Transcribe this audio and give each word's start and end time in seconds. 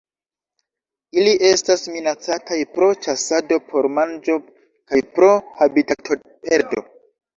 Ili 1.23 1.33
estas 1.49 1.83
minacataj 1.97 2.57
pro 2.77 2.89
ĉasado 3.07 3.61
por 3.69 3.89
manĝo 3.99 4.39
kaj 4.43 5.07
pro 5.19 5.31
habitatoperdo. 5.61 6.87